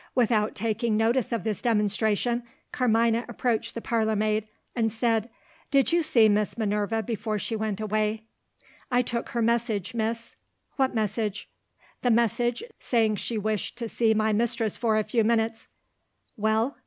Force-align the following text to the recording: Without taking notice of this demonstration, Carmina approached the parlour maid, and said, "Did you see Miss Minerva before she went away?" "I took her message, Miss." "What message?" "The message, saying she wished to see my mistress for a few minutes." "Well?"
Without 0.15 0.55
taking 0.55 0.97
notice 0.97 1.31
of 1.31 1.43
this 1.43 1.61
demonstration, 1.61 2.41
Carmina 2.71 3.23
approached 3.29 3.75
the 3.75 3.81
parlour 3.81 4.15
maid, 4.15 4.47
and 4.75 4.91
said, 4.91 5.29
"Did 5.69 5.93
you 5.93 6.01
see 6.01 6.27
Miss 6.27 6.57
Minerva 6.57 7.03
before 7.03 7.37
she 7.37 7.55
went 7.55 7.79
away?" 7.79 8.23
"I 8.89 9.03
took 9.03 9.29
her 9.29 9.43
message, 9.43 9.93
Miss." 9.93 10.35
"What 10.75 10.95
message?" 10.95 11.49
"The 12.01 12.09
message, 12.09 12.63
saying 12.79 13.17
she 13.17 13.37
wished 13.37 13.77
to 13.77 13.87
see 13.87 14.15
my 14.15 14.33
mistress 14.33 14.75
for 14.75 14.97
a 14.97 15.03
few 15.03 15.23
minutes." 15.23 15.67
"Well?" 16.35 16.77